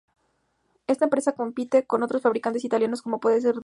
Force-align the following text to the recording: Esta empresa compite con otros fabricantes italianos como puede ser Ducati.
Esta 0.87 1.05
empresa 1.05 1.33
compite 1.33 1.85
con 1.85 2.01
otros 2.01 2.23
fabricantes 2.23 2.65
italianos 2.65 3.01
como 3.03 3.19
puede 3.19 3.39
ser 3.39 3.53
Ducati. 3.53 3.59